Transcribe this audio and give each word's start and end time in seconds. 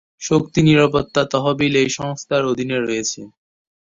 শক্তি 0.21 0.59
নিরাপত্তা 0.67 1.21
তহবিল 1.31 1.73
এই 1.81 1.89
সংস্থার 1.97 2.43
অধীনে 2.51 2.77
রয়েছে। 2.79 3.21